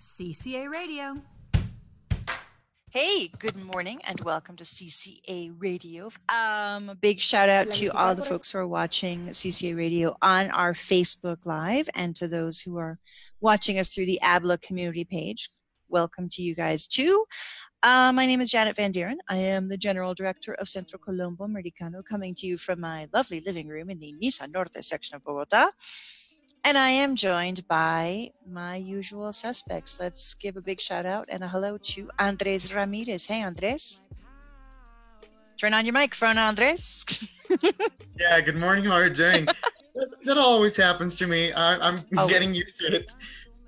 [0.00, 1.14] CCA Radio.
[2.90, 6.08] Hey, good morning and welcome to CCA Radio.
[6.30, 10.50] Um, a big shout out to all the folks who are watching CCA Radio on
[10.52, 12.98] our Facebook Live and to those who are
[13.42, 15.50] watching us through the ABLA community page.
[15.90, 17.26] Welcome to you guys too.
[17.82, 19.16] Uh, my name is Janet Van Dieren.
[19.28, 23.42] I am the General Director of Centro Colombo Americano, coming to you from my lovely
[23.42, 25.68] living room in the Niza Norte section of Bogota.
[26.62, 29.98] And I am joined by my usual suspects.
[29.98, 33.26] Let's give a big shout out and a hello to Andres Ramirez.
[33.26, 34.02] Hey, Andres.
[35.58, 37.26] Turn on your microphone, Andres.
[38.18, 38.84] yeah, good morning.
[38.84, 39.46] How are you doing?
[39.46, 39.56] that,
[40.24, 41.52] that, always happens to me.
[41.52, 43.12] I, am getting used to it.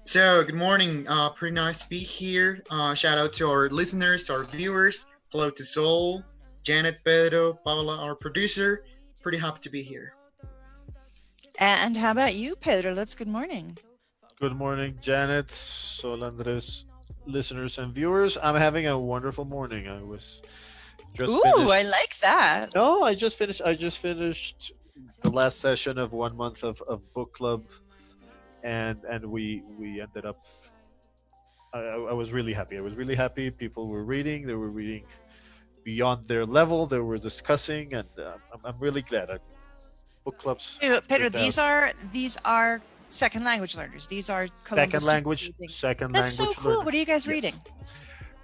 [0.04, 1.06] So, good morning.
[1.08, 2.62] Uh, pretty nice to be here.
[2.70, 5.06] Uh, shout out to our listeners, our viewers.
[5.30, 6.22] Hello to Sol,
[6.62, 8.82] Janet, Pedro, Paula, our producer.
[9.22, 10.14] Pretty happy to be here.
[11.62, 12.92] And how about you, Pedro?
[12.92, 13.78] Let's good morning.
[14.40, 16.86] Good morning, Janet, Sol Andres,
[17.24, 18.36] listeners and viewers.
[18.42, 19.86] I'm having a wonderful morning.
[19.86, 20.42] I was
[21.14, 21.70] just Ooh, finished...
[21.70, 22.70] I like that.
[22.74, 24.72] Oh, I just finished I just finished
[25.20, 27.62] the last session of one month of, of book club
[28.64, 30.44] and and we we ended up
[31.72, 32.76] I, I was really happy.
[32.76, 33.52] I was really happy.
[33.52, 34.48] People were reading.
[34.48, 35.04] They were reading
[35.84, 36.88] beyond their level.
[36.88, 39.30] They were discussing, and uh, I'm, I'm really glad.
[39.30, 39.38] I,
[40.24, 40.78] book clubs.
[40.80, 44.06] Pedro, these are these are second language learners.
[44.06, 45.52] These are Columbus second language.
[45.68, 46.56] Second That's language.
[46.56, 46.70] That's so cool.
[46.72, 46.84] Learners.
[46.84, 47.32] What are you guys yes.
[47.32, 47.54] reading?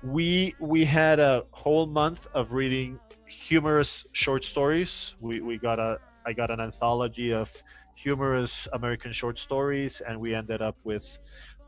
[0.02, 5.14] We we had a whole month of reading humorous short stories.
[5.20, 7.50] We we got a I got an anthology of
[7.94, 11.18] humorous American short stories, and we ended up with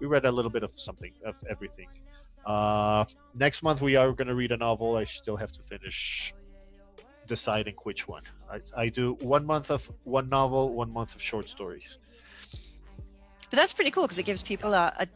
[0.01, 1.89] we read a little bit of something of everything.
[2.47, 4.97] Uh, next month we are going to read a novel.
[4.97, 6.33] I still have to finish
[7.27, 8.23] deciding which one.
[8.51, 11.99] I, I do one month of one novel, one month of short stories.
[13.51, 15.07] But that's pretty cool because it gives people a, a,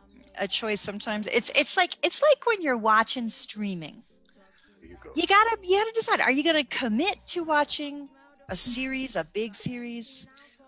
[0.41, 0.81] a choice.
[0.81, 4.03] Sometimes it's it's like it's like when you're watching streaming.
[4.83, 5.11] You, go.
[5.15, 8.09] you gotta you gotta decide: are you gonna commit to watching
[8.49, 10.27] a series, a big series,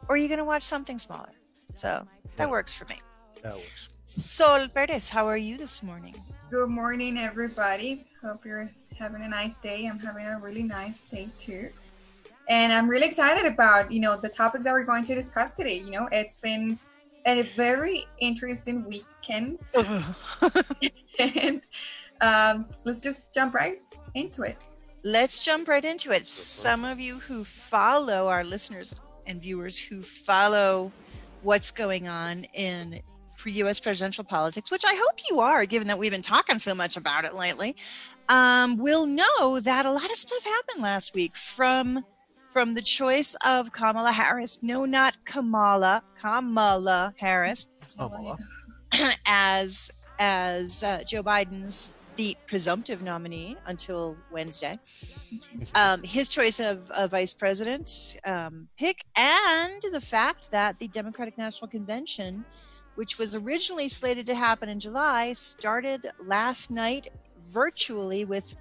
[0.08, 1.30] or are you gonna watch something smaller?
[1.74, 2.06] So
[2.36, 2.50] that yeah.
[2.50, 2.96] works for me.
[3.42, 3.88] That works.
[4.06, 6.14] Sol Perez, how are you this morning?
[6.50, 8.06] Good morning, everybody.
[8.22, 9.86] Hope you're having a nice day.
[9.86, 11.70] I'm having a really nice day too.
[12.48, 15.78] And I'm really excited about, you know, the topics that we're going to discuss today.
[15.78, 16.78] You know, it's been
[17.26, 19.58] a very interesting weekend.
[21.18, 21.62] and
[22.20, 23.78] um, let's just jump right
[24.14, 24.56] into it.
[25.02, 26.26] Let's jump right into it.
[26.26, 28.94] Some of you who follow our listeners
[29.26, 30.92] and viewers who follow
[31.42, 33.00] what's going on in
[33.36, 33.78] for U.S.
[33.78, 37.24] presidential politics, which I hope you are, given that we've been talking so much about
[37.24, 37.76] it lately,
[38.28, 42.04] um, will know that a lot of stuff happened last week from
[42.56, 44.62] from the choice of Kamala Harris.
[44.62, 47.66] No, not Kamala, Kamala Harris,
[47.98, 48.38] Kamala.
[49.26, 54.78] as as uh, Joe Biden's the presumptive nominee until Wednesday.
[55.74, 61.36] Um, his choice of a vice president um, pick, and the fact that the Democratic
[61.36, 62.44] National Convention
[62.94, 67.08] which was originally slated to happen in July, started last night
[67.42, 68.56] virtually with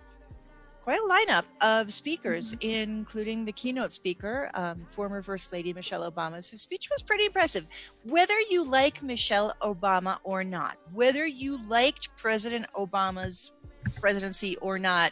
[0.85, 2.91] quite a lineup of speakers, mm-hmm.
[2.91, 7.65] including the keynote speaker, um, former First Lady Michelle Obama, whose speech was pretty impressive.
[8.03, 13.53] Whether you like Michelle Obama or not, whether you liked President Obama's
[13.99, 15.11] presidency or not,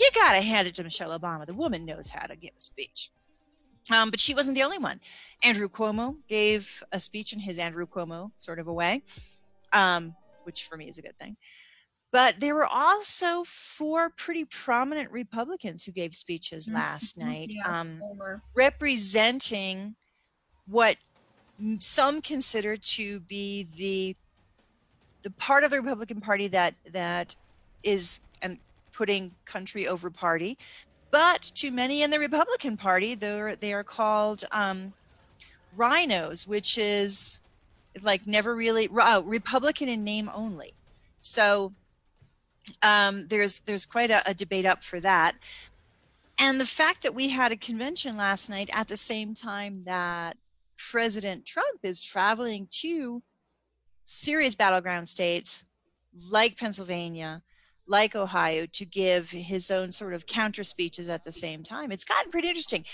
[0.00, 1.46] you got to hand it to Michelle Obama.
[1.46, 3.12] The woman knows how to give a speech.
[3.92, 4.98] Um, but she wasn't the only one.
[5.44, 9.04] Andrew Cuomo gave a speech in his Andrew Cuomo sort of a way,
[9.72, 11.36] um, which for me is a good thing.
[12.12, 16.76] But there were also four pretty prominent Republicans who gave speeches mm-hmm.
[16.76, 18.00] last night, yeah, um,
[18.54, 19.96] representing
[20.66, 20.96] what
[21.78, 24.16] some consider to be the
[25.22, 27.34] the part of the Republican Party that that
[27.82, 28.58] is and
[28.92, 30.58] putting country over party,
[31.12, 34.92] but to many in the Republican Party, they're, they are called um,
[35.76, 37.42] RINOs, which is
[38.00, 40.72] like never really uh, Republican in name only.
[41.20, 41.72] So
[42.82, 45.34] um, there's there's quite a, a debate up for that.
[46.38, 50.36] And the fact that we had a convention last night at the same time that
[50.76, 53.22] President Trump is traveling to
[54.04, 55.64] serious battleground states
[56.28, 57.42] like Pennsylvania,
[57.86, 61.92] like Ohio to give his own sort of counter speeches at the same time.
[61.92, 62.84] It's gotten pretty interesting.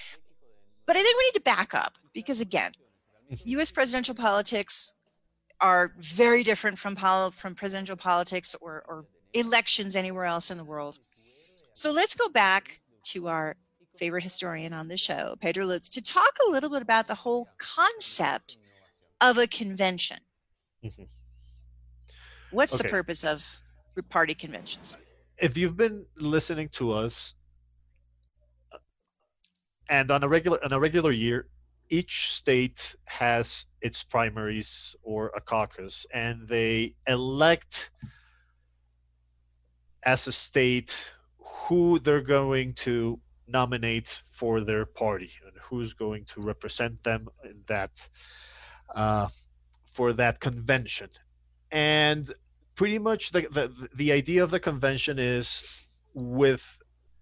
[0.87, 2.73] But I think we need to back up because, again,
[3.45, 4.95] US presidential politics
[5.61, 9.05] are very different from, pol- from presidential politics or, or
[9.35, 10.99] elections anywhere else in the world.
[11.73, 13.57] So let's go back to our
[13.97, 17.49] favorite historian on the show, Pedro Lutz, to talk a little bit about the whole
[17.59, 18.57] concept
[19.21, 20.19] of a convention.
[20.85, 21.05] Mm-hmm.
[22.51, 23.59] What's the purpose of
[24.09, 24.97] party conventions?
[25.41, 27.35] if you've been listening to us
[29.89, 31.47] and on a regular on a regular year
[31.91, 37.91] each state has its primaries or a caucus and they elect
[40.13, 40.95] as a state
[41.65, 47.59] who they're going to nominate for their party and who's going to represent them in
[47.67, 47.91] that
[48.95, 49.29] uh,
[49.93, 51.11] for that convention.
[51.71, 52.33] And
[52.75, 56.65] pretty much the, the the idea of the convention is with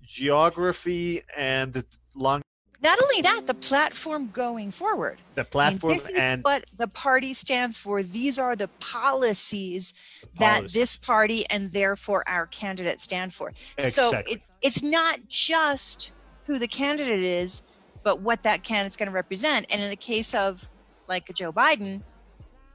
[0.05, 1.73] geography and
[2.15, 2.41] long
[2.87, 3.69] Not only that, the mm.
[3.69, 5.19] platform going forward.
[5.35, 8.03] the I mean, platform this is and what the party stands for.
[8.05, 9.95] These are the policies
[10.39, 10.73] that Policies.
[10.73, 13.53] this party and therefore our candidate stand for.
[13.81, 14.35] So Exactly.
[14.35, 16.13] it, it's not just
[16.45, 17.67] who the candidate is,
[18.05, 19.67] but what that candidate's going to represent.
[19.69, 20.71] And in the case of
[21.09, 22.03] like a Joe Biden,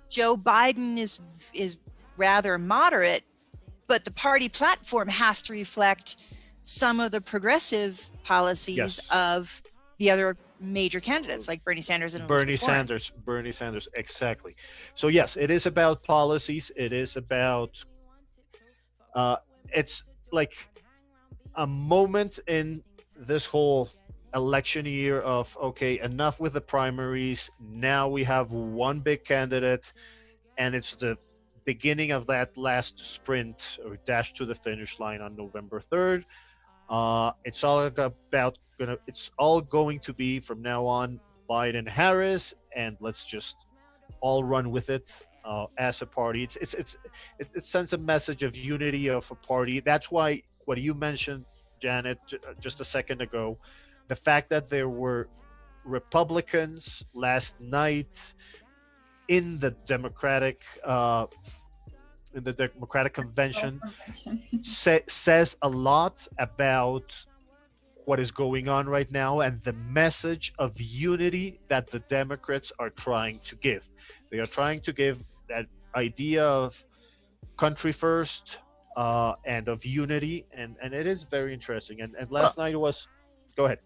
[0.10, 1.22] Joe Biden is
[1.54, 1.78] is
[2.18, 3.24] rather moderate,
[3.88, 6.18] but the party platform has to reflect
[6.64, 9.00] some of the progressive policies Yes.
[9.10, 9.62] of
[10.02, 12.58] the other major candidates like Bernie Sanders and Bernie.
[12.58, 14.56] Sanders, Bernie Sanders, exactly.
[14.96, 16.72] So yes, it is about policies.
[16.76, 17.86] It is about.
[19.14, 19.36] Uh,
[19.72, 20.56] it's like
[21.54, 22.82] a moment in
[23.16, 23.92] this whole
[24.34, 27.52] election year of okay, enough with the primaries.
[27.60, 29.94] Now we have one big candidate,
[30.58, 31.16] and it's the
[31.64, 36.26] beginning of that last sprint or dash to the finish line on November third.
[36.90, 38.98] Uh, it's all about gonna.
[39.08, 41.20] It's all going to be from now on
[41.50, 43.56] Biden Harris, and let's just
[44.22, 45.08] all run with it
[45.46, 46.44] uh, as a party.
[46.44, 46.98] It's it's it's
[47.40, 49.80] it, it sends a message of unity of a party.
[49.80, 51.46] That's why what you mentioned,
[51.82, 53.58] Janet, uh, just a second ago,
[54.08, 55.30] the fact that there were
[55.86, 58.16] Republicans last night
[59.28, 61.28] in the Democratic uh,
[62.34, 63.80] in the Democratic convention
[64.64, 67.08] sa- says a lot about
[68.12, 72.90] what is going on right now and the message of unity that the Democrats are
[72.90, 73.88] trying to give.
[74.30, 75.66] They are trying to give that
[75.96, 76.84] idea of
[77.56, 78.58] country first
[78.98, 82.02] uh, and of unity, and, and it is very interesting.
[82.02, 83.08] And, and last night was,
[83.56, 83.80] go ahead.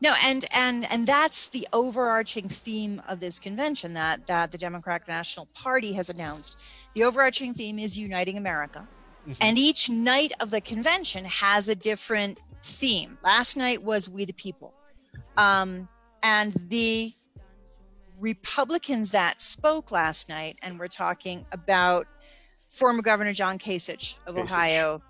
[0.00, 5.06] No, and and and that's the overarching theme of this convention that that the Democratic
[5.06, 6.58] National Party has announced.
[6.94, 8.88] The overarching theme is uniting America.
[9.28, 9.36] Mhm.
[9.42, 13.18] And each night of the convention has a different theme.
[13.22, 14.74] Last night was We the People.
[15.36, 15.88] Um,
[16.22, 17.12] and the
[18.18, 22.06] Republicans that spoke last night, and we're talking about
[22.68, 24.42] former Governor John Kasich of Kasich.
[24.42, 25.02] Ohio,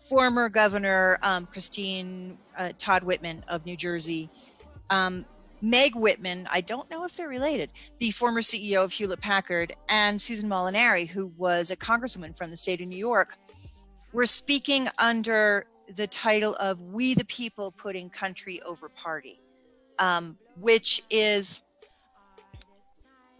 [0.00, 4.28] former Governor um, Christine uh, Todd Whitman of New Jersey,
[4.90, 5.24] um,
[5.62, 10.20] Meg Whitman, I don't know if they're related, the former CEO of Hewlett Packard, and
[10.20, 13.38] Susan Molinari, who was a congresswoman from the state of New York,
[14.12, 19.40] were speaking under the title of We the People Putting Country Over Party,
[19.98, 21.62] um, which is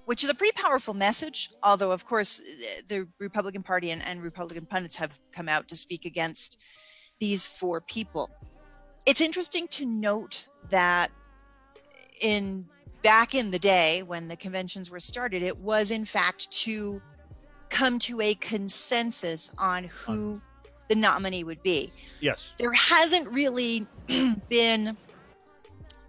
[0.04, 1.50] which is a pretty powerful message.
[1.64, 2.40] Although, of course,
[2.86, 6.62] the Republican Party and, and Republican pundits have come out to speak against
[7.18, 8.30] these four people.
[9.04, 11.10] It's interesting to note that
[12.20, 12.66] in
[13.02, 17.00] back in the day when the conventions were started, it was in fact to
[17.68, 20.40] come to a consensus on who
[20.88, 21.92] the nominee would be.
[22.20, 22.54] Yes.
[22.58, 23.86] There hasn't really
[24.48, 24.96] been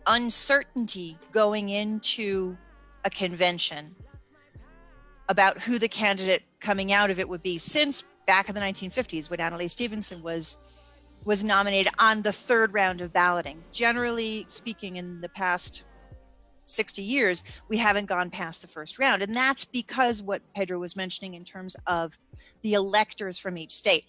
[0.06, 2.58] uncertainty going into
[3.06, 3.96] a convention
[5.30, 9.30] about who the candidate coming out of it would be since back in the 1950s
[9.30, 10.60] when Adlai Stevenson was
[11.26, 13.62] was nominated on the third round of balloting.
[13.74, 15.84] Generally speaking, in the past
[16.64, 19.22] 60 years, we haven't gone past the first round.
[19.22, 22.18] And that's because what Pedro was mentioning in terms of
[22.62, 24.06] the electors from each state.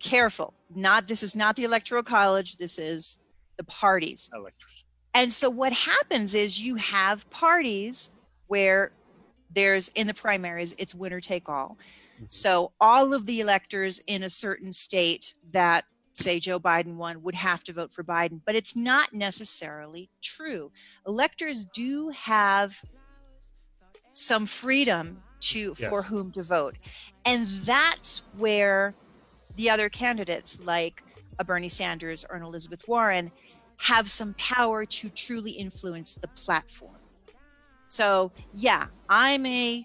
[0.00, 3.24] Careful, not this is not the electoral college, this is
[3.56, 4.30] the parties.
[4.34, 4.84] Electors.
[5.14, 8.14] And so what happens is you have parties
[8.46, 8.92] where
[9.50, 11.78] there's in the primaries, it's winner take all.
[12.16, 12.24] Mm-hmm.
[12.28, 17.34] So all of the electors in a certain state that say Joe Biden won would
[17.34, 20.70] have to vote for Biden, but it's not necessarily true.
[21.06, 22.82] Electors do have
[24.14, 25.88] some freedom to Yes.
[25.88, 26.76] for whom to vote.
[27.24, 28.94] And that's where
[29.58, 31.02] the other candidates like
[31.38, 33.30] a Bernie Sanders or an Elizabeth Warren
[33.76, 36.96] have some power to truly influence the platform.
[37.88, 39.84] So, yeah, I'm a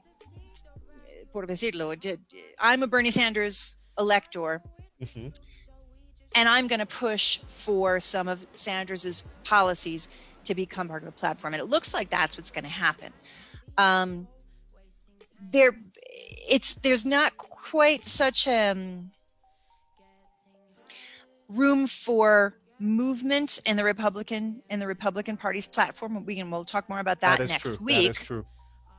[1.34, 2.20] por decirlo,
[2.60, 4.62] I'm a Bernie Sanders elector
[5.14, 5.28] hmm
[6.36, 10.10] and I'm going to push for some of Sanders's policies
[10.46, 11.54] to become part of the platform.
[11.54, 13.14] And it looks like that's what's going to happen.
[13.78, 14.28] Um,
[15.52, 15.76] there,
[16.50, 19.12] it's there's not quite such um
[21.54, 26.26] room for movement in the Republican in the Republican Party's platform.
[26.26, 27.86] We can we'll talk more about that, that is next true.
[27.86, 28.14] week.
[28.14, 28.46] That is true.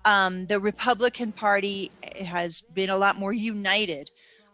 [0.04, 1.90] Um, the Republican Party
[2.24, 4.10] has been a lot more united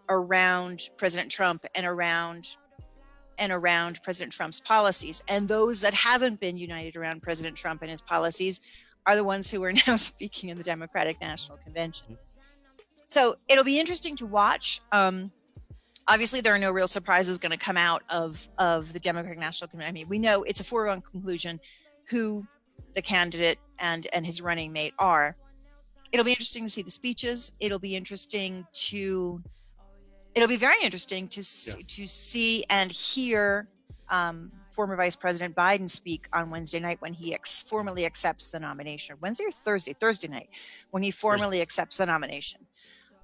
[0.09, 2.57] around President Trump and around
[3.39, 5.25] and around President Trump's policies.
[5.29, 8.61] And those that haven't been united around President Trump and his policies
[9.07, 12.19] are the ones who are now speaking in the Democratic National Convention.
[13.07, 14.83] So it'll be interesting to watch.
[14.93, 15.33] Um,
[16.09, 19.69] obviously, there are no real surprises going to come out of of the Democratic National
[19.69, 19.89] Committee.
[19.89, 21.61] I mean, we know it's a foregone conclusion
[22.09, 22.47] who
[22.95, 25.37] the candidate and and his running mate are.
[26.13, 27.53] It'll be interesting to see the speeches.
[27.61, 29.43] It'll be interesting to
[30.35, 31.85] it'll be very interesting to see, Yeah.
[31.89, 33.69] to see and hear
[34.09, 38.59] um, former Vice President Biden speak on Wednesday night when he ex- formally accepts the
[38.59, 39.17] nomination.
[39.21, 39.93] Wednesday or Thursday?
[39.93, 40.49] Thursday night
[40.91, 42.67] when he formally accepts the nomination.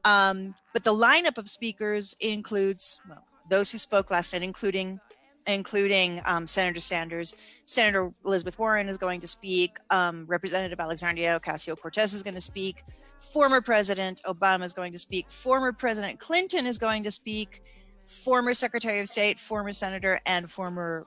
[0.06, 5.00] Um, but the lineup of speakers includes well those who spoke last night, including
[5.46, 7.36] including um, Senator Sanders.
[7.66, 9.78] Senator Elizabeth Warren is going to speak.
[9.90, 12.82] Um, Representative Alexandria Ocasio Cortez is going to speak.
[13.20, 15.30] Former President Obama is going to speak.
[15.30, 17.62] Former President Clinton is going to speak.
[18.06, 21.06] Former Secretary of State, former Senator, and former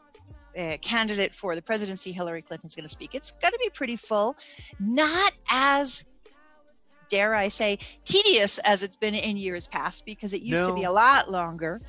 [0.57, 3.15] uh, candidate for the presidency, Hillary Clinton, is going to speak.
[3.15, 4.37] It's going to be pretty full.
[4.79, 6.05] Not as,
[7.09, 10.83] dare I say, tedious as it's been in years past because it used to be
[10.83, 11.81] a lot longer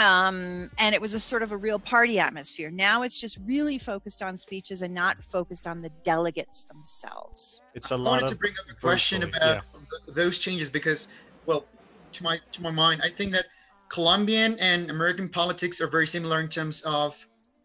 [0.00, 2.70] um, and it was a sort of a real party atmosphere.
[2.70, 7.60] Now it's just really focused on speeches and not focused on the delegates themselves.
[7.74, 10.38] It's a I lot wanted of to bring up a question virtually, about th- those
[10.38, 11.08] changes because,
[11.44, 11.66] well,
[12.12, 13.44] to my to my mind, I think that
[13.90, 17.14] Colombian and American politics are very similar in terms of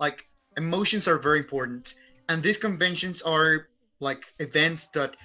[0.01, 1.95] like emotions are very important,
[2.27, 3.69] and these conventions are
[4.01, 5.15] like events that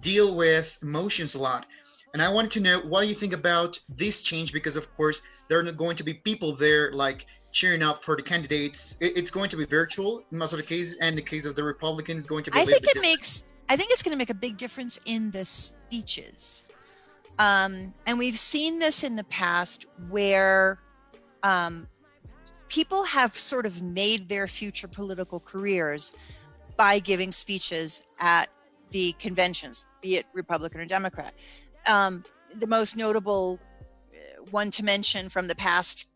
[0.00, 1.66] deal with emotions a lot.
[2.12, 5.58] And I wanted to know what you think about this change because, of course, there
[5.58, 8.96] are not going to be people there like cheering up for the candidates.
[9.00, 11.64] It's going to be virtual in most of the cases, and the case of the
[11.64, 12.58] Republicans is going to be.
[12.58, 13.44] I think it makes.
[13.68, 16.64] I think it's going to make a big difference in the speeches,
[17.38, 20.78] um, and we've seen this in the past where
[21.42, 21.88] um,
[22.68, 26.12] people have sort of made their future political careers
[26.76, 28.48] by giving speeches at
[28.96, 31.34] the conventions, be it Republican or Democrat.
[31.86, 32.24] Um,
[32.54, 33.60] the most notable
[34.10, 36.06] uh, one to mention from the past,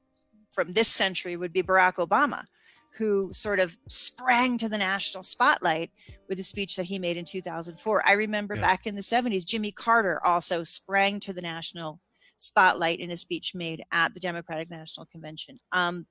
[0.50, 2.42] from this century, would be Barack Obama,
[2.96, 5.90] who sort of sprang to the national spotlight
[6.26, 8.02] with a speech that he made in 2004.
[8.08, 8.62] I remember Yeah.
[8.62, 12.00] back in the 70s, Jimmy Carter also sprang to the national
[12.38, 15.58] spotlight in a speech made at the Democratic National Convention.
[15.70, 16.06] Um,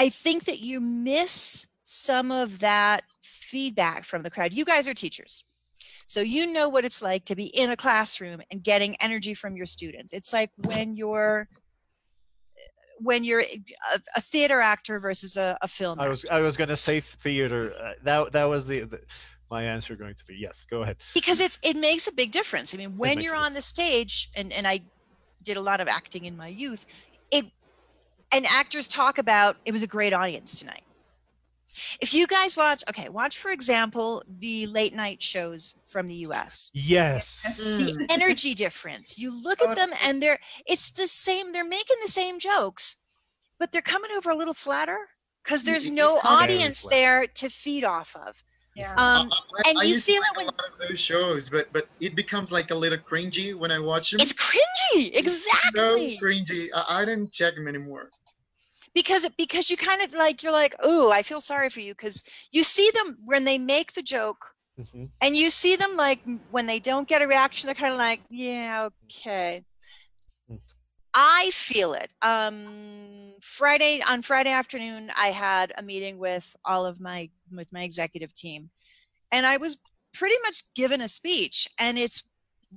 [0.00, 4.52] I think that you miss some of that feedback from the crowd.
[4.52, 5.44] You guys are teachers.
[6.06, 9.56] So you know what it's like to be in a classroom and getting energy from
[9.56, 10.12] your students.
[10.12, 11.48] It's like when you're
[12.98, 16.10] when you're a, a theater actor versus a, a film I actor.
[16.10, 17.74] was I was gonna say theater.
[17.76, 19.00] Uh, that that was the, the
[19.50, 20.64] my answer going to be yes.
[20.70, 20.96] Go ahead.
[21.12, 22.72] because it's it makes a big difference.
[22.72, 24.80] I mean, when you're on the stage, and and I
[25.42, 26.86] did a lot of acting in my youth,
[27.32, 27.46] it
[28.32, 30.82] and actors talk about it was a great audience tonight.
[32.00, 36.70] If you guys watch, okay, watch for example the late night shows from the U.S.
[36.74, 37.42] Yes.
[37.58, 39.18] The energy difference.
[39.18, 41.52] You look at them, and they're it's the same.
[41.52, 42.98] They're making the same jokes,
[43.58, 44.98] but they're coming over a little flatter
[45.44, 48.42] because there's no it's not very audience there to feed off of.
[48.76, 48.92] Yeah.
[48.92, 51.00] Um, I, and I you used to feel like it when- a lot of those
[51.00, 54.20] shows, but but it becomes like a little cringy when I watch them.
[54.20, 56.16] it's cringy, exactly.
[56.16, 56.68] so cringy.
[56.74, 58.10] I, I don't check them anymore.
[58.94, 61.92] Because it because you kind of like you're like oh i feel sorry for you
[61.92, 65.10] because you see them when they make the joke Mhm.
[65.20, 66.20] and you see them like
[66.50, 69.64] when they don't get a reaction they're kind of like yeah okay
[70.50, 70.60] Mm.
[71.14, 77.00] i feel it um friday on friday afternoon i had a meeting with all of
[77.00, 78.70] my with my executive team
[79.30, 79.78] and i was
[80.14, 82.24] pretty much given a speech and it's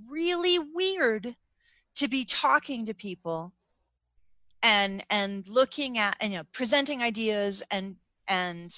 [0.08, 1.36] really weird
[1.96, 3.54] to be talking to people
[4.64, 8.72] and and looking at and you know presenting ideas and and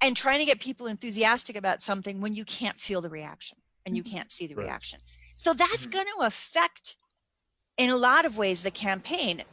[0.00, 3.96] and trying to get people enthusiastic about something when you can't feel the reaction and
[3.96, 4.10] you Mhm.
[4.10, 4.64] can't see the Right.
[4.64, 5.00] reaction
[5.36, 5.92] so that's Mhm.
[5.92, 6.96] going to affect
[7.76, 9.44] in a lot of ways the campaign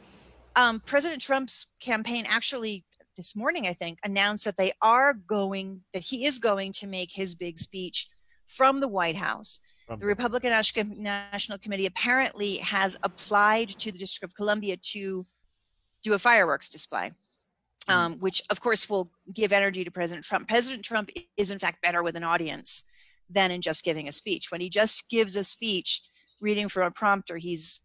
[0.56, 2.84] um, president trump's campaign actually
[3.16, 7.12] this morning i think announced that they are going that he is going to make
[7.12, 8.08] his big speech
[8.46, 14.30] from the white house the Republican National National Committee apparently has applied to the District
[14.30, 15.26] of Columbia to
[16.02, 17.12] do a fireworks display,
[17.88, 20.48] um, which of course will give energy to President Trump.
[20.48, 22.90] President Trump is in fact better with an audience
[23.30, 24.50] than in just giving a speech.
[24.50, 26.02] When he just gives a speech,
[26.40, 27.82] reading from a prompter, he's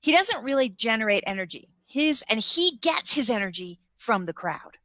[0.00, 1.68] he doesn't really generate energy.
[1.86, 4.78] His and he gets his energy from the crowd.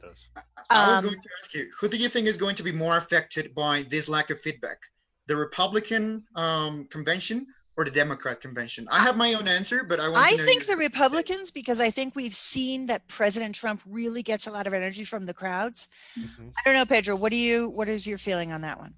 [0.00, 0.28] He does.
[0.70, 2.72] I was Um, going to ask you, who do you think is going to be
[2.72, 4.78] more affected by this lack of feedback?
[5.26, 7.46] The Republican um, convention
[7.76, 8.86] or the Democrat convention?
[8.90, 11.80] I have my own answer, but I want I to know think the Republicans, because
[11.80, 15.34] I think we've seen that President Trump really gets a lot of energy from the
[15.34, 15.88] crowds.
[16.18, 16.52] Mhm.
[16.56, 17.16] I don't know, Pedro.
[17.16, 17.68] What do you?
[17.68, 18.94] What is your feeling on that one?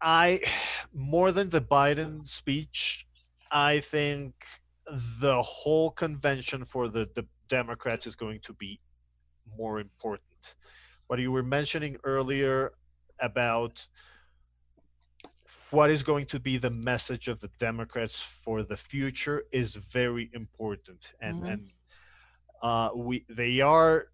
[0.00, 0.40] I
[0.92, 3.06] more than the Biden speech,
[3.50, 4.34] I think
[5.20, 8.80] the whole convention for the, the Democrats is going to be
[9.58, 10.54] more important.
[11.06, 12.72] What you were mentioning earlier
[13.20, 13.86] about
[15.70, 20.30] what is going to be the message of the Democrats for the future is very
[20.32, 21.48] important, and Mhm.
[21.48, 21.72] and
[22.62, 24.08] uh, we they are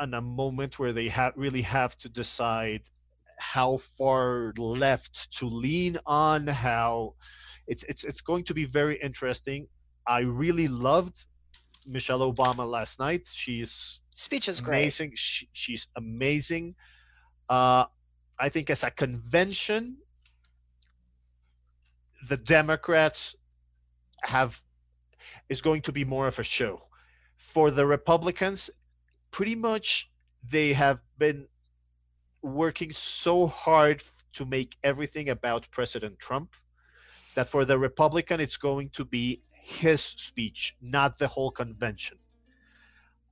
[0.00, 2.82] in a moment where they have really have to decide
[3.38, 7.14] how far left to lean on how
[7.66, 9.66] it's it's it's going to be very interesting
[10.06, 11.26] i really loved
[11.86, 13.28] michelle obama last night.
[13.32, 14.80] She's Speech is great.
[14.80, 15.12] amazing.
[15.14, 16.74] She, she's amazing.
[17.48, 17.84] Uh
[18.38, 19.98] i think as a convention
[22.28, 23.34] the democrats
[24.22, 24.62] have
[25.50, 26.82] is going to be more of a show.
[27.36, 28.70] For the republicans
[29.30, 30.10] pretty much
[30.50, 31.46] they have been
[32.42, 36.54] working so hard to make everything about President Trump
[37.34, 42.18] that for the Republican, it's going to be his speech, not the whole convention.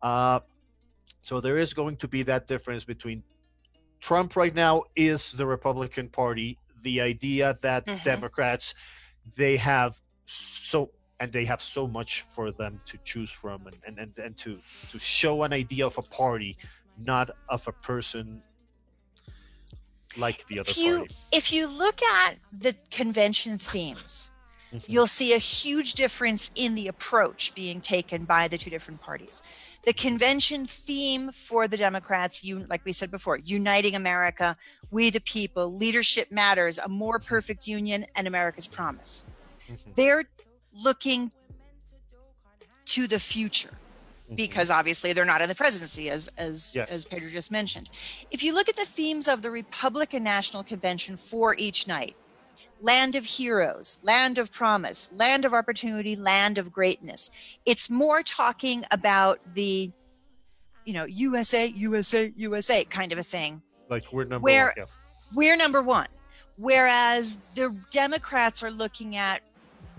[0.03, 0.41] Uh,
[1.23, 3.23] so there is going to be that difference between
[4.01, 6.57] Trump right now is the Republican Party.
[6.83, 8.05] The idea that Mhm.
[8.05, 8.75] Democrats
[9.37, 13.99] they have so and they have so much for them to choose from and, and,
[13.99, 14.59] and, and to
[14.93, 16.57] to show an idea of a party,
[16.97, 18.41] not of a person
[20.17, 21.15] like the other If you party.
[21.33, 24.31] if you look at the convention themes,
[24.73, 24.85] Mhm.
[24.87, 29.43] you'll see a huge difference in the approach being taken by the two different parties.
[29.85, 34.57] The convention theme for the Democrats, you like we said before, uniting America,
[34.91, 39.25] we the people, leadership matters, a more perfect union, and America's promise.
[39.69, 39.95] Mhm.
[39.95, 40.25] They're
[40.73, 41.33] looking
[42.87, 43.79] to the future
[44.31, 44.37] Mhm.
[44.37, 46.91] because obviously they're not in the presidency as as Yes.
[46.91, 47.89] as Pedro just mentioned.
[48.31, 52.17] If you look at the themes of the Republican National Convention for each night,
[52.81, 57.31] land of heroes, land of promise, land of opportunity, land of greatness.
[57.67, 59.91] It's more talking about the
[60.85, 63.61] you know, USA, USA, USA kind of a thing.
[63.91, 64.75] like we're number where- one.
[64.77, 64.85] Yeah.
[65.35, 66.07] We're number 1.
[66.57, 69.43] Whereas the Democrats are looking at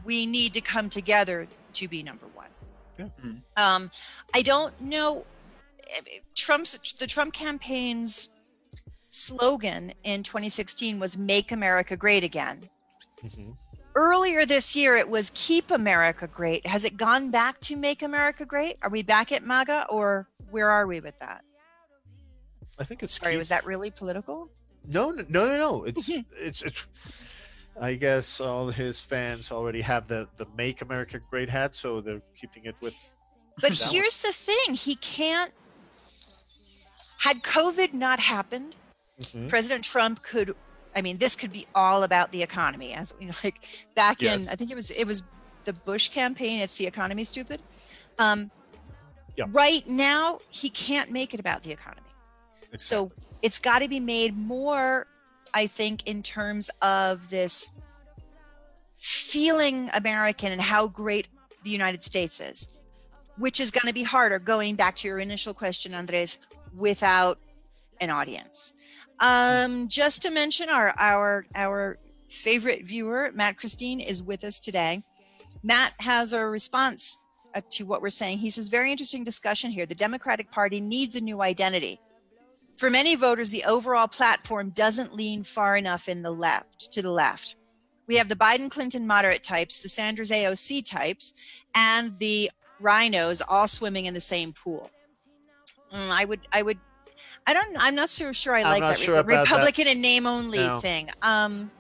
[0.04, 2.48] we need to come together to be number 1.
[2.98, 3.06] Yeah.
[3.24, 3.42] Mhm.
[3.56, 3.92] Um
[4.34, 5.26] I don't know
[6.36, 8.30] Trump's the Trump campaign's
[9.10, 12.70] slogan in 2016 was make America great again.
[13.24, 13.56] Mhm.
[13.96, 16.66] Earlier this year it was keep America great.
[16.68, 18.78] Has it gone back to make America great?
[18.82, 21.44] Are we back at MAGA or where are we with that?
[22.78, 24.50] I think it's Sorry, key- was that really political?
[24.88, 25.84] No, no, no, no.
[25.84, 26.84] It's it's it's.
[27.82, 32.22] I guess all his fans already have the the "Make America Great" hat, so they're
[32.40, 32.94] keeping it with.
[33.56, 33.92] But That one.
[33.92, 35.52] here's the thing, he can't
[37.20, 38.78] had COVID not happened,
[39.22, 39.50] Mhm.
[39.50, 40.56] President Trump could
[40.96, 44.48] I mean this could be all about the economy as you know like back in,
[44.50, 45.24] I think it was it was
[45.66, 47.62] the Bush campaign it's the economy stupid.
[48.18, 48.52] Um
[49.36, 49.46] Yeah.
[49.52, 52.08] right now he can't make it about the economy.
[52.76, 55.08] So it's got to be made more
[55.54, 57.72] I think in terms of this
[58.98, 61.28] feeling American and how great
[61.64, 62.76] the United States is,
[63.38, 66.40] which is going to be harder going back to your initial question Andres
[66.76, 67.40] without
[68.02, 68.74] an audience.
[69.20, 71.98] Um, just to mention, our our our
[72.30, 75.04] favorite viewer, Matt Christine, is with us today.
[75.64, 77.20] Matt has a response
[77.54, 78.38] uh, to what we're saying.
[78.38, 79.86] He says, "Very interesting discussion here.
[79.86, 82.00] The Democratic Party needs a new identity.
[82.78, 87.12] For many voters, the overall platform doesn't lean far enough in the left to the
[87.12, 87.58] left.
[88.08, 91.34] We have the Biden Clinton moderate types, the Sanders AOC types,
[91.76, 92.50] and the
[92.82, 94.90] RINOs all swimming in the same pool.
[95.94, 96.80] Mm, I would, I would,
[97.48, 99.52] I don't, I'm not so sure I I'm like that sure Re- about that.
[99.56, 100.80] Republican and name only No.
[100.80, 101.10] thing.
[101.22, 101.72] Um,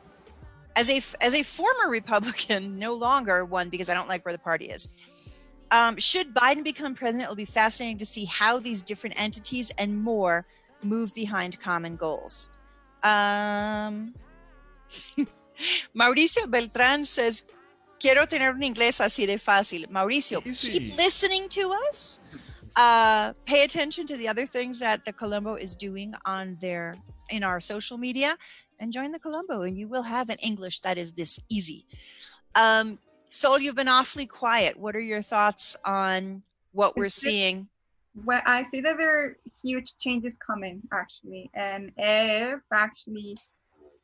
[0.75, 4.39] as a as a former Republican, no longer one because I don't like where the
[4.39, 4.87] party is.
[5.71, 10.01] Um, should Biden become president, it'll be fascinating to see how these different entities and
[10.01, 10.45] more
[10.81, 12.49] move behind common goals.
[13.03, 14.15] Um,
[15.95, 17.43] Mauricio Beltran says,
[17.99, 19.85] Quiero tener un inglés así de fácil.
[19.89, 20.79] Mauricio, Easy.
[20.79, 22.21] keep listening to us.
[22.75, 26.95] Uh, pay attention to the other things that the Colombo is doing on their
[27.29, 28.35] in our social media
[28.79, 31.85] and join the Colombo, and you will have an English that is this easy.
[32.55, 34.77] Um, Sol, you've been awfully quiet.
[34.77, 37.67] What are your thoughts on what we're seeing?
[38.25, 41.49] Well, I see that there are huge changes coming, actually.
[41.53, 43.37] And if actually,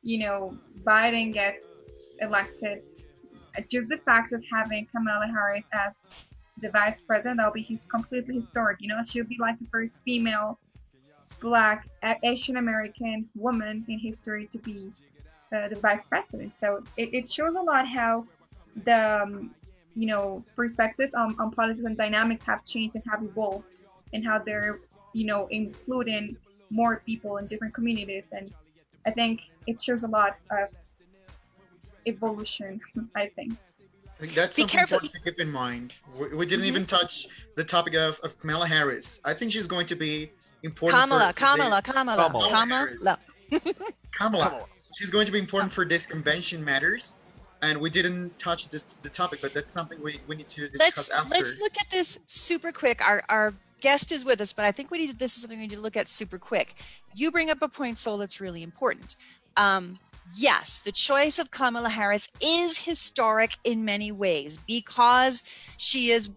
[0.02, 2.82] you know, Biden gets elected,
[3.68, 6.04] just the fact of having Kamala Harris as
[6.60, 8.78] the vice president, that'll be his completely historic.
[8.80, 10.58] You know, she'll be like the first female
[11.40, 11.86] black
[12.22, 14.90] Asian American woman in history to be
[15.54, 16.56] uh, the vice president.
[16.56, 18.26] So it, it shows a lot how
[18.84, 19.54] the um,
[19.94, 24.38] you know perspectives on, on politics and dynamics have changed and have evolved and how
[24.38, 24.78] they're
[25.14, 26.36] you know including
[26.70, 28.52] more people in different communities and
[29.06, 30.68] I think it shows a lot of
[32.06, 32.80] evolution.
[33.16, 33.56] I think.
[34.18, 34.96] I think that's Be something careful.
[34.96, 35.94] important to keep in mind.
[36.18, 36.68] We, we didn't mm-hmm.
[36.68, 39.20] even touch the topic of, of Kamala Harris.
[39.24, 40.30] I think she's going to be
[40.62, 41.00] important.
[41.00, 43.18] Kamala, for Kamala, Kamala, Kamala, Kamala,
[43.50, 43.88] Kamala.
[44.12, 44.64] Kamala.
[44.96, 47.14] She's going to be important for this convention matters.
[47.62, 50.78] And we didn't touch this, the topic, but that's something we, we need to discuss
[50.78, 51.30] let's, after.
[51.30, 53.06] Let's look at this super quick.
[53.06, 55.58] Our, our guest is with us, but I think we need to, this is something
[55.58, 56.74] we need to look at super quick.
[57.14, 59.16] You bring up a point, Sol, that's really important.
[59.56, 59.94] Um,
[60.34, 65.42] yes, the choice of Kamala Harris is historic in many ways because
[65.78, 66.36] she is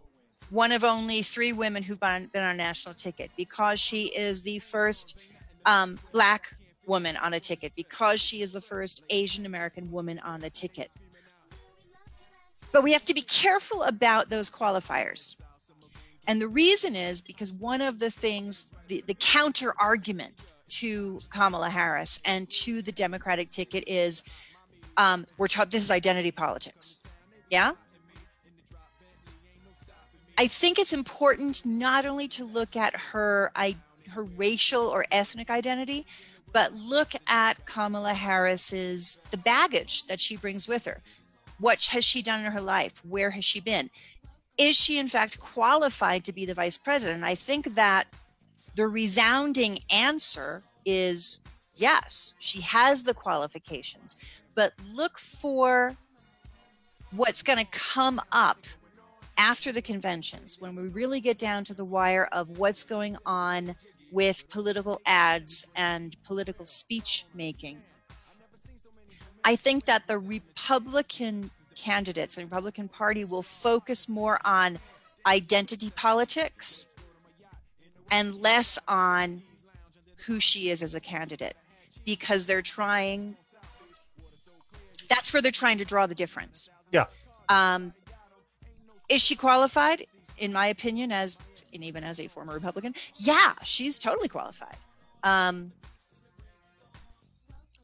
[0.50, 4.60] one of only three women who've been, on a national ticket, because she is the
[4.60, 5.20] first
[5.66, 10.42] um, Black woman on a ticket, because she is the first Asian American woman on
[10.42, 10.90] the ticket.
[12.72, 15.36] But we have to be careful about those qualifiers.
[16.28, 21.70] And the reason is because one of the things, the, the counter argument to Kamala
[21.70, 24.24] Harris and to the Democratic ticket is
[24.98, 27.00] um, we're taught this is identity politics.
[27.50, 27.72] Yeah.
[30.38, 33.76] I think it's important not only to look at her I,
[34.12, 36.06] her racial or ethnic identity,
[36.54, 41.02] but look at Kamala Harris's the baggage that she brings with her.
[41.60, 43.02] What has she done in her life?
[43.08, 43.90] Where has she been?
[44.58, 47.24] Is she in fact qualified to be the vice president?
[47.24, 48.08] I think that
[48.80, 51.42] the resounding answer is
[51.76, 55.98] yes, she has the qualifications, but look for
[57.12, 58.66] what's going to come up
[59.38, 63.74] after the conventions when we really get down to the wire of what's going on
[64.14, 67.82] with political ads and political speech making.
[69.44, 74.80] I think that the Republican candidates and Republican Party will focus more on
[75.26, 76.88] identity politics
[78.12, 79.42] and less on
[80.26, 81.56] who she is as a candidate
[82.06, 83.36] because they're trying
[85.10, 86.70] that's where they're trying to draw the difference.
[86.92, 87.06] Yeah.
[87.48, 87.94] Um
[89.10, 90.06] is she qualified?
[90.38, 91.40] In my opinion as
[91.74, 94.78] and even as a former republican yeah she's totally qualified.
[95.24, 95.72] Um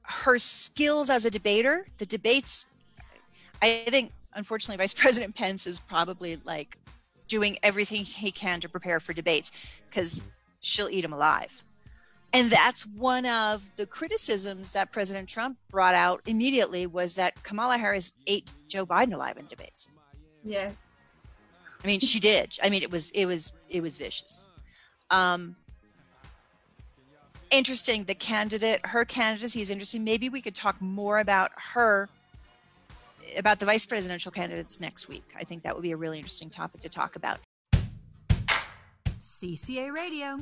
[0.08, 2.68] her skills as a debater the debates
[3.62, 6.78] i think unfortunately vice president pence is probably like
[7.28, 10.24] doing everything he can to prepare for debates because
[10.60, 11.64] she'll eat him alive.
[12.34, 17.78] And that's one of the criticisms that President Trump brought out immediately was that Kamala
[17.78, 19.92] Harris ate Joe Biden alive in debates.
[20.44, 20.72] Yeah.
[21.84, 22.58] I mean, she did.
[22.62, 24.50] I mean, it was it was it was vicious.
[25.12, 25.56] Um
[27.52, 32.10] interesting the candidate her candidacy is interesting maybe we could talk more about her
[33.38, 35.24] about the vice presidential candidates next week.
[35.36, 37.40] I think that would be a really interesting topic to talk about.
[39.20, 40.40] CCA Radio.